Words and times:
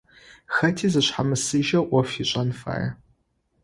Хэти 0.55 0.87
зышъхьамысыжьэу 0.93 1.85
ӏоф 1.89 2.11
ышӏэн 2.23 2.49
фае. 2.59 2.87